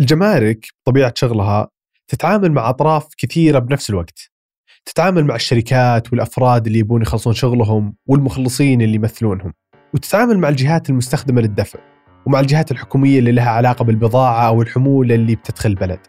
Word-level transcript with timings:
الجمارك 0.00 0.66
طبيعة 0.84 1.12
شغلها 1.16 1.68
تتعامل 2.08 2.52
مع 2.52 2.68
أطراف 2.68 3.06
كثيرة 3.18 3.58
بنفس 3.58 3.90
الوقت. 3.90 4.30
تتعامل 4.84 5.24
مع 5.24 5.34
الشركات 5.34 6.12
والأفراد 6.12 6.66
اللي 6.66 6.78
يبون 6.78 7.02
يخلصون 7.02 7.34
شغلهم 7.34 7.94
والمخلصين 8.06 8.82
اللي 8.82 8.94
يمثلونهم. 8.94 9.52
وتتعامل 9.94 10.38
مع 10.38 10.48
الجهات 10.48 10.90
المستخدمة 10.90 11.40
للدفع 11.40 11.78
ومع 12.26 12.40
الجهات 12.40 12.70
الحكومية 12.70 13.18
اللي 13.18 13.32
لها 13.32 13.50
علاقة 13.50 13.84
بالبضاعة 13.84 14.48
أو 14.48 14.62
الحمولة 14.62 15.14
اللي 15.14 15.34
بتدخل 15.34 15.70
البلد. 15.70 16.00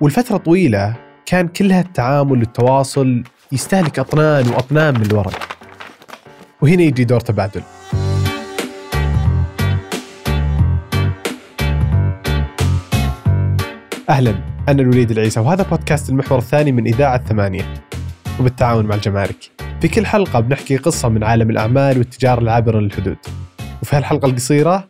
والفترة 0.00 0.36
طويلة 0.36 0.96
كان 1.26 1.48
كلها 1.48 1.80
التعامل 1.80 2.38
والتواصل 2.38 3.22
يستهلك 3.52 3.98
أطنان 3.98 4.48
وأطنان 4.48 4.94
من 4.94 5.06
الورق. 5.06 5.58
وهنا 6.62 6.82
يجي 6.82 7.04
دور 7.04 7.20
تبادل 7.20 7.62
أهلا 14.08 14.34
أنا 14.68 14.82
الوليد 14.82 15.10
العيسى 15.10 15.40
وهذا 15.40 15.62
بودكاست 15.62 16.10
المحور 16.10 16.38
الثاني 16.38 16.72
من 16.72 16.86
إذاعة 16.86 17.24
ثمانية. 17.28 17.74
وبالتعاون 18.40 18.86
مع 18.86 18.94
الجمارك. 18.94 19.36
في 19.80 19.88
كل 19.88 20.06
حلقة 20.06 20.40
بنحكي 20.40 20.76
قصة 20.76 21.08
من 21.08 21.24
عالم 21.24 21.50
الأعمال 21.50 21.98
والتجارة 21.98 22.40
العابرة 22.40 22.80
للحدود. 22.80 23.16
وفي 23.82 23.96
هالحلقة 23.96 24.26
القصيرة 24.26 24.88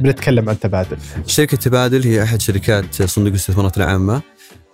بنتكلم 0.00 0.48
عن 0.48 0.60
تبادل. 0.60 0.96
شركة 1.26 1.56
تبادل 1.56 2.02
هي 2.02 2.22
أحد 2.22 2.40
شركات 2.40 3.02
صندوق 3.02 3.30
الاستثمارات 3.30 3.76
العامة. 3.76 4.22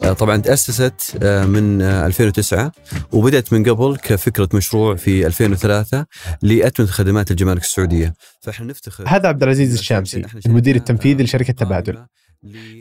آه، 0.03 0.13
طبعا 0.13 0.37
تأسست 0.37 1.19
آه، 1.23 1.45
من 1.45 1.83
2009 1.83 2.61
آه، 2.61 2.73
وبدأت 3.13 3.53
من 3.53 3.65
قبل 3.65 3.97
كفكرة 3.97 4.49
مشروع 4.55 4.97
في 4.97 5.27
2003 5.27 6.07
لأتمة 6.43 6.87
خدمات 6.87 7.31
الجمارك 7.31 7.63
السعودية. 7.63 8.15
فإحنا 8.41 8.67
نفتخر 8.67 9.05
هذا 9.07 9.29
عبد 9.29 9.43
العزيز 9.43 9.79
الشامسي 9.79 10.27
المدير 10.47 10.77
التنفيذي 10.77 11.25
لشركة 11.25 11.53
تبادل. 11.53 11.99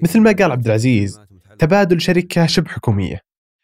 مثل 0.03 0.19
ما 0.21 0.31
قال 0.31 0.51
عبد 0.51 0.65
العزيز 0.65 1.19
تبادل 1.59 2.01
شركة 2.01 2.45
شبه 2.45 2.69
حكومية. 2.69 3.21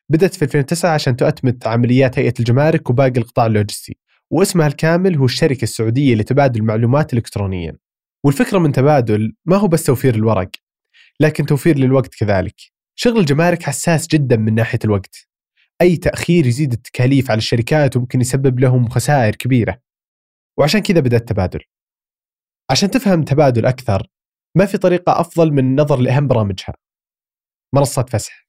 بدأت 0.10 0.36
في 0.36 0.42
2009 0.42 0.94
عشان 0.94 1.16
تؤتمت 1.16 1.68
عمليات 1.68 2.20
هيئة 2.20 2.34
الجمارك 2.40 2.90
وباقي 2.90 3.18
القطاع 3.18 3.46
اللوجستي. 3.46 3.98
واسمها 4.32 4.68
الكامل 4.68 5.18
هو 5.18 5.26
الشركة 5.26 5.64
السعودية 5.64 6.16
لتبادل 6.16 6.62
المعلومات 6.62 7.14
إلكترونيا. 7.14 7.78
والفكرة 8.26 8.60
من 8.60 8.72
تبادل 8.72 9.34
ما 9.46 9.58
هو 9.58 9.68
بس 9.68 9.84
توفير 9.84 10.16
الورق 10.16 10.50
لكن 11.20 11.46
توفير 11.46 11.78
للوقت 11.78 12.16
كذلك. 12.16 12.56
شغل 12.96 13.20
الجمارك 13.20 13.64
حساس 13.64 14.08
جدا 14.08 14.38
من 14.38 14.56
ناحية 14.56 14.80
الوقت. 14.86 15.28
أي 15.82 15.98
تأخير 15.98 16.46
يزيد 16.46 16.74
التكاليف 16.74 17.32
على 17.32 17.38
الشركات 17.38 17.98
وممكن 17.98 18.22
يسبب 18.22 18.60
لهم 18.60 18.90
خسائر 18.90 19.36
كبيرة. 19.36 19.80
وعشان 20.60 20.80
كذا 20.80 21.00
بدأ 21.00 21.18
التبادل 21.18 21.60
عشان 22.72 22.92
تفهم 22.92 23.24
تبادل 23.24 23.66
أكثر 23.66 24.08
ما 24.58 24.66
في 24.66 24.78
طريقة 24.78 25.20
أفضل 25.20 25.52
من 25.52 25.60
النظر 25.60 26.00
لأهم 26.00 26.28
برامجها. 26.28 26.74
منصات 27.76 28.10
فسح. 28.10 28.48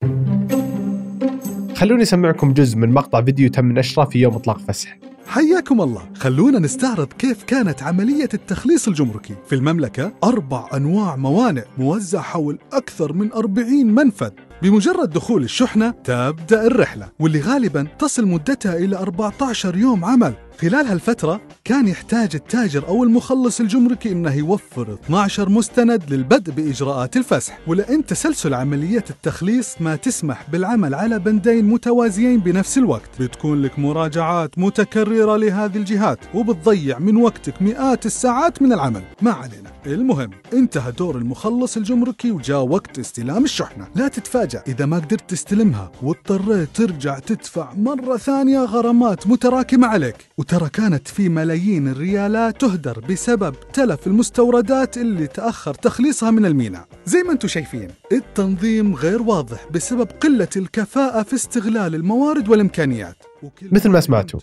خلوني 1.74 2.02
أسمعكم 2.02 2.52
جزء 2.52 2.77
من 2.77 2.91
مقطع 2.91 3.22
فيديو 3.22 3.50
تم 3.50 3.72
نشره 3.72 4.05
في 4.05 4.19
يوم 4.19 4.34
إطلاق 4.34 4.58
فسح. 4.58 4.98
حياكم 5.27 5.80
الله. 5.80 6.12
خلونا 6.14 6.58
نستعرض 6.58 7.12
كيف 7.12 7.44
كانت 7.44 7.82
عملية 7.82 8.28
التخليص 8.34 8.88
الجمركي. 8.88 9.34
في 9.47 9.55
المملكة 9.55 10.12
أربع 10.25 10.69
أنواع 10.75 11.16
موانئ 11.16 11.64
موزع 11.78 12.20
حول 12.20 12.58
أكثر 12.72 13.12
من 13.12 13.32
40 13.32 13.86
منفذ. 13.86 14.30
بمجرد 14.62 15.10
دخول 15.10 15.42
الشحنة 15.42 15.91
تبدأ 15.91 16.66
الرحلة 16.66 17.08
واللي 17.19 17.41
غالبا 17.41 17.86
تصل 17.98 18.27
مدتها 18.27 18.77
إلى 18.77 18.97
14 18.97 19.77
يوم 19.77 20.05
عمل. 20.05 20.34
خلال 20.60 20.86
هالفترة 20.86 21.41
كان 21.64 21.88
يحتاج 21.88 22.30
التاجر 22.34 22.88
أو 22.88 23.05
المخلص 23.05 23.60
الجمركي 23.60 24.12
أنه 24.12 24.34
يوفر 24.34 24.92
12 24.92 25.48
مستند 25.48 26.02
للبدء 26.10 26.52
بإجراءات 26.52 27.16
الفسح. 27.16 27.58
ولأن 27.66 28.06
تسلسل 28.06 28.55
عمليات 28.55 29.10
التخليص 29.10 29.75
ما 29.80 29.97
تسمح 29.97 30.50
بالعمل 30.50 30.94
على 30.94 31.19
بندين 31.19 31.64
متوازيين 31.64 32.41
بنفس 32.41 32.78
الوقت. 32.78 33.10
بتكون 33.20 33.62
لك 33.62 33.78
مراجعات 33.78 34.58
متكررة 34.58 35.36
لهذه 35.36 35.76
الجهات 35.76 36.19
وبتضيع 36.34 36.98
من 36.98 37.16
وقتك 37.16 37.62
مئات 37.62 38.06
الساعات 38.06 38.62
من 38.62 38.72
العمل. 38.72 39.03
ما 39.22 39.32
علينا. 39.32 39.71
المهم 39.86 40.31
انتهى 40.53 40.92
دور 40.92 41.19
المخلص 41.19 41.76
الجمركي 41.76 42.31
وجاء 42.31 42.62
وقت 42.62 42.98
استلام 42.98 43.44
الشحنة. 43.44 43.86
لا 43.94 44.09
تتفاجأ. 44.09 44.62
إذا 44.69 44.86
ما 44.86 44.97
قدرت 44.97 45.31
تستلمها 45.31 45.92
واضطريت 46.03 46.69
ترجع 46.75 47.19
تدفع 47.19 47.72
مرة 47.75 48.16
ثانية 48.16 48.59
غرامات 48.59 49.26
متراكمة 49.26 49.86
عليك. 49.86 50.16
وترى 50.44 50.69
كانت 50.69 51.09
في 51.09 51.28
ملايين 51.28 51.88
الريالات 51.88 52.60
تهدر 52.60 53.00
بسبب 53.00 53.55
تلف 53.72 54.06
المستوردات 54.06 54.97
اللي 54.97 55.27
تأخر 55.27 55.75
تخليصها 55.75 56.31
من 56.31 56.47
الميناء. 56.47 56.88
زي 57.06 57.22
ما 57.22 57.32
أنتم 57.32 57.49
شايفين 57.49 57.91
التنظيم 58.12 58.94
غير 58.94 59.22
واضح 59.22 59.66
بسبب 59.71 60.06
قلة 60.06 60.49
الكفاءة 60.56 61.22
في 61.22 61.34
استغلال 61.34 61.94
الموارد 61.94 62.49
والإمكانيات. 62.49 63.16
مثل 63.62 63.88
ما 63.88 64.00
سمعتوا 64.00 64.41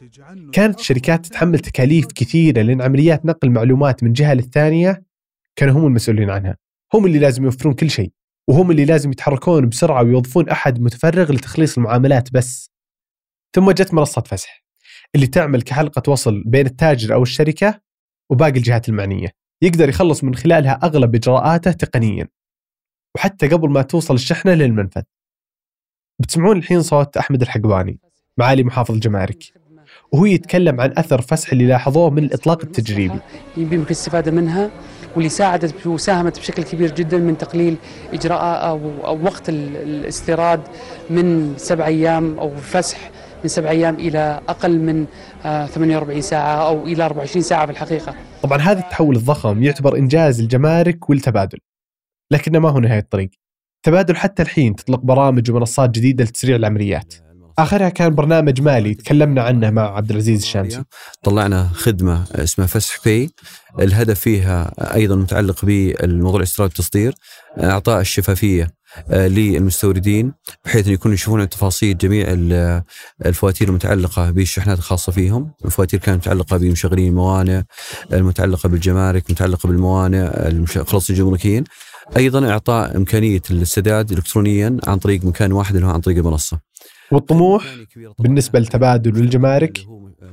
كانت 0.52 0.80
الشركات 0.80 1.26
تتحمل 1.26 1.60
تكاليف 1.60 2.06
كثيرة 2.06 2.62
لأن 2.62 2.82
عمليات 2.82 3.26
نقل 3.26 3.50
معلومات 3.50 4.04
من 4.04 4.14
جهة 4.14 4.34
للثانية 4.34 5.04
كانوا 5.56 5.74
هم 5.74 5.86
المسؤولين 5.86 6.30
عنها. 6.30 6.58
هم 6.94 7.06
اللي 7.06 7.20
لازم 7.20 7.44
يوفرون 7.44 7.74
كل 7.74 7.90
شيء 7.90 8.12
وهم 8.48 8.72
اللي 8.72 8.86
لازم 8.86 9.12
يتحركون 9.12 9.70
بسرعة 9.70 10.04
ويوظفون 10.04 10.50
أحد 10.50 10.82
متفرغ 10.82 11.32
لتخليص 11.32 11.78
المعاملات 11.78 12.34
بس. 12.34 12.72
ثم 13.56 13.72
جت 13.72 13.94
منصة 13.94 14.22
فسح. 14.22 14.62
اللي 15.16 15.28
تعمل 15.28 15.62
كحلقة 15.62 16.12
وصل 16.12 16.44
بين 16.46 16.66
التاجر 16.66 17.14
أو 17.14 17.24
الشركة 17.24 17.82
وباقي 18.32 18.58
الجهات 18.58 18.90
المعنية. 18.90 19.28
يقدر 19.62 19.90
يخلص 19.90 20.24
من 20.24 20.36
خلالها 20.36 20.80
أغلب 20.84 21.16
إجراءاته 21.16 21.72
تقنيا. 21.72 22.28
وحتى 23.16 23.48
قبل 23.48 23.70
ما 23.70 23.82
توصل 23.82 24.14
الشحنة 24.14 24.54
للمنفذ. 24.54 25.02
بتسمعون 26.22 26.58
الحين 26.58 26.82
صوت 26.82 27.18
أحمد 27.18 27.42
الحقواني 27.42 28.00
معالي 28.38 28.64
محافظ 28.64 28.94
الجمارك 28.94 29.44
وهو 30.12 30.26
يتكلم 30.26 30.82
عن 30.82 30.94
أثر 30.98 31.22
فسح 31.22 31.52
اللي 31.52 31.68
لاحظوه 31.68 32.10
من 32.10 32.24
الإطلاق 32.24 32.62
التجريبي. 32.64 33.20
يمكن 33.58 33.82
الاستفادة 33.82 34.32
منها 34.32 34.72
واللي 35.16 35.30
ساعدت 35.30 35.88
وساهمت 35.88 36.40
بشكل 36.40 36.64
كبير 36.64 36.96
جدا 36.96 37.18
من 37.18 37.38
تقليل 37.38 37.78
إجراء 38.14 38.70
أو, 38.70 39.06
أو 39.06 39.24
وقت 39.24 39.50
الاستيراد 39.50 40.62
من 41.10 41.54
سبع 41.58 41.86
أيام 41.86 42.40
أو 42.40 42.56
فسح 42.56 43.12
من 43.44 43.48
سبع 43.50 43.70
أيام 43.70 43.96
إلى 43.96 44.42
أقل 44.50 44.80
من 44.80 45.06
48 45.44 46.18
آه، 46.18 46.22
ساعة 46.22 46.68
أو 46.68 46.86
إلى 46.86 47.06
24 47.06 47.42
ساعة 47.44 47.66
في 47.66 47.72
الحقيقة. 47.72 48.16
طبعا 48.44 48.58
هذا 48.58 48.80
التحول 48.80 49.16
الضخم 49.16 49.64
يعتبر 49.64 49.98
إنجاز 49.98 50.40
الجمارك 50.40 51.10
والتبادل 51.10 51.58
لكنه 52.32 52.60
ما 52.60 52.70
هو 52.70 52.80
نهاية 52.80 53.00
الطريق. 53.00 53.30
تبادل 53.84 54.16
حتى 54.16 54.44
الحين 54.44 54.76
تطلق 54.76 55.00
برامج 55.00 55.52
ومنصات 55.52 55.90
جديدة 55.90 56.24
لتسريع 56.24 56.56
العمليات. 56.56 57.14
آخرها 57.60 57.90
كان 57.90 58.16
برنامج 58.16 58.62
مالي 58.62 58.94
تكلمنا 58.94 59.44
عنه 59.44 59.70
مع 59.70 59.96
عبد 59.96 60.12
العزيز 60.12 60.42
الشامسي. 60.42 60.84
طلعنا 61.24 61.70
خدمة 61.74 62.26
اسمها 62.36 62.68
فسح 62.68 63.04
بي 63.06 63.30
الهدف 63.80 64.20
فيها 64.20 64.74
أيضا 64.96 65.16
متعلق 65.16 65.66
بالموضوع 65.66 66.40
الاستيراد 66.40 66.70
والتصدير 66.70 67.14
إعطاء 67.58 68.02
الشفافية 68.02 68.68
للمستوردين 69.10 70.34
بحيث 70.66 70.88
أن 70.88 70.94
يكونوا 70.94 71.16
يشوفون 71.16 71.50
تفاصيل 71.50 71.98
جميع 71.98 72.26
الفواتير 73.26 73.70
المتعلقة 73.70 74.32
بالشحنات 74.32 74.78
الخاصة 74.78 75.12
فيهم، 75.12 75.52
الفواتير 75.66 76.00
كانت 76.00 76.18
متعلقة 76.18 76.58
بمشغلين 76.58 77.08
الموانئ، 77.08 77.62
المتعلقة 78.14 78.70
بالجمارك، 78.70 79.30
المتعلقه 79.30 79.68
بالموانئ، 79.68 80.66
خلاص 80.66 81.10
الجمركيين، 81.10 81.64
أيضا 82.18 82.50
إعطاء 82.50 82.98
إمكانية 82.98 83.42
السداد 83.52 84.12
الكترونيا 84.12 84.78
عن 84.88 84.98
طريق 84.98 85.26
مكان 85.26 85.52
واحد 85.52 85.76
اللي 85.76 85.88
هو 85.88 85.92
عن 85.92 86.02
طريق 86.02 86.18
المنصة. 86.18 86.60
والطموح 87.12 87.66
بالنسبة 88.20 88.60
للتبادل 88.60 89.16
والجمارك 89.16 89.78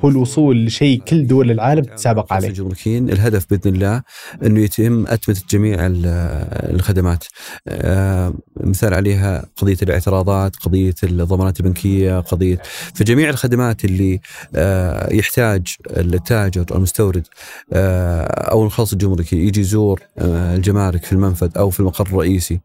هو 0.04 0.08
الوصول 0.08 0.66
لشيء 0.66 1.02
كل 1.02 1.26
دول 1.26 1.50
العالم 1.50 1.82
تتسابق 1.82 2.32
عليه. 2.32 2.48
الجمركيين 2.48 3.10
الهدف 3.10 3.46
بإذن 3.50 3.74
الله 3.74 4.02
إنه 4.42 4.60
يتم 4.60 5.06
أتمة 5.06 5.36
جميع 5.50 5.78
الخدمات. 5.80 7.24
آه، 7.68 8.34
مثال 8.56 8.94
عليها 8.94 9.46
قضية 9.56 9.76
الاعتراضات، 9.82 10.56
قضية 10.56 10.94
الضمانات 11.02 11.60
البنكية، 11.60 12.20
قضيه 12.20 12.62
فجميع 12.94 13.30
الخدمات 13.30 13.84
اللي 13.84 14.20
آه، 14.54 15.14
يحتاج 15.14 15.66
التاجر 15.96 16.64
المستورد 16.70 17.26
آه، 17.72 18.22
أو 18.22 18.64
الخاص 18.64 18.92
الجمركي 18.92 19.36
يجي 19.36 19.60
يزور 19.60 20.02
الجمارك 20.20 21.04
في 21.04 21.12
المنفذ 21.12 21.50
أو 21.58 21.70
في 21.70 21.80
المقر 21.80 22.06
الرئيسي 22.06 22.60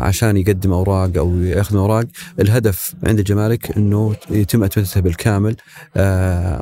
عشان 0.00 0.36
يقدم 0.36 0.72
أوراق 0.72 1.10
أو 1.16 1.40
يأخذ 1.40 1.76
أوراق، 1.76 2.06
الهدف 2.40 2.94
عند 3.06 3.18
الجمارك 3.18 3.76
إنه 3.76 4.16
يتم 4.30 4.64
أتمتها 4.64 5.00
بالكامل 5.00 5.56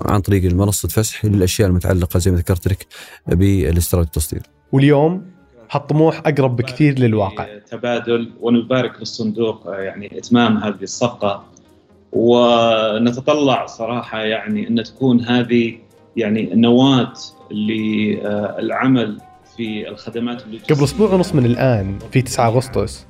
عن 0.04 0.20
طريق 0.20 0.44
المنصة 0.44 0.88
فسح 0.88 1.24
للأشياء 1.24 1.68
المتعلقة 1.68 2.18
زي 2.18 2.30
ما 2.30 2.36
ذكرت 2.36 2.68
لك 2.68 2.86
بالاستيراد 3.26 4.04
والتصدير. 4.06 4.42
واليوم 4.72 5.22
هالطموح 5.70 6.22
أقرب 6.26 6.56
بكثير 6.56 6.98
للواقع. 6.98 7.46
تبادل 7.70 8.32
ونبارك 8.40 8.98
للصندوق 8.98 9.62
يعني 9.66 10.18
إتمام 10.18 10.56
هذه 10.56 10.82
الصفقة 10.82 11.44
ونتطلع 12.12 13.66
صراحة 13.66 14.20
يعني 14.20 14.68
أن 14.68 14.82
تكون 14.82 15.20
هذه 15.20 15.78
يعني 16.16 16.50
نواة 16.54 17.12
للعمل 17.50 19.20
في 19.56 19.88
الخدمات 19.88 20.42
قبل 20.70 20.84
أسبوع 20.84 21.10
ونص 21.10 21.34
من 21.34 21.46
الآن 21.46 21.98
في 22.12 22.22
9 22.22 22.48
أغسطس 22.48 23.06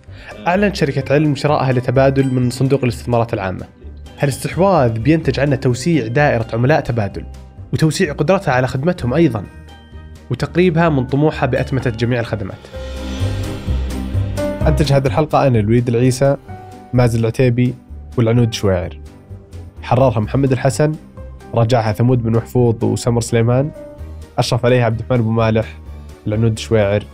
أعلنت 0.46 0.76
شركة 0.76 1.14
علم 1.14 1.34
شرائها 1.34 1.72
لتبادل 1.72 2.34
من 2.34 2.50
صندوق 2.50 2.82
الاستثمارات 2.82 3.34
العامة 3.34 3.66
هالاستحواذ 4.18 4.98
بينتج 4.98 5.40
عنه 5.40 5.56
توسيع 5.56 6.06
دائرة 6.06 6.46
عملاء 6.52 6.80
تبادل 6.80 7.24
وتوسيع 7.72 8.12
قدرتها 8.12 8.54
على 8.54 8.66
خدمتهم 8.66 9.14
أيضا 9.14 9.44
وتقريبها 10.30 10.88
من 10.88 11.06
طموحها 11.06 11.46
بأتمتة 11.46 11.90
جميع 11.90 12.20
الخدمات. 12.20 12.58
أنتج 14.66 14.92
هذه 14.92 15.06
الحلقة 15.06 15.46
أنا 15.46 15.58
الوليد 15.58 15.88
العيسى 15.88 16.36
مازن 16.92 17.20
العتيبي 17.20 17.74
والعنود 18.18 18.52
شويعر 18.52 19.00
حررها 19.82 20.20
محمد 20.20 20.52
الحسن 20.52 20.92
راجعها 21.54 21.92
ثمود 21.92 22.22
بن 22.22 22.32
محفوظ 22.36 22.84
وسمر 22.84 23.20
سليمان 23.20 23.70
أشرف 24.38 24.64
عليها 24.64 24.84
عبد 24.84 25.00
الرحمن 25.00 25.18
أبو 25.18 25.30
مالح 25.30 25.78
العنود 26.26 26.58
شويعر 26.58 27.04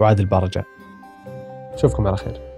وعادل 0.00 0.24
بارجة. 0.24 0.64
أشوفكم 1.74 2.06
على 2.06 2.16
خير. 2.16 2.53